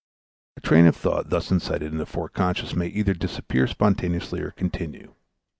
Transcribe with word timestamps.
A 0.57 0.61
train 0.61 0.87
of 0.87 0.95
thought 0.95 1.29
thus 1.29 1.51
incited 1.51 1.91
in 1.91 1.99
the 1.99 2.07
Forec. 2.07 2.75
may 2.75 2.87
either 2.87 3.13
disappear 3.13 3.67
spontaneously 3.67 4.41
or 4.41 4.49
continue. 4.49 5.13